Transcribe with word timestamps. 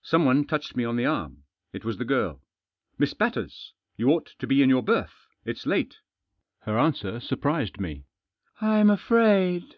Someone 0.00 0.46
touched 0.46 0.74
me 0.74 0.84
on 0.86 0.96
the 0.96 1.04
arm. 1.04 1.42
It 1.74 1.84
was 1.84 1.98
the 1.98 2.06
girl." 2.06 2.40
Miss 2.98 3.12
Batters! 3.12 3.74
You 3.94 4.08
ought 4.08 4.30
to 4.38 4.46
be 4.46 4.62
in 4.62 4.70
your 4.70 4.82
berth. 4.82 5.26
It's 5.44 5.66
late." 5.66 5.96
Her 6.60 6.78
answer 6.78 7.20
surprised 7.20 7.78
me. 7.78 8.06
"I'm 8.62 8.88
afraid." 8.88 9.74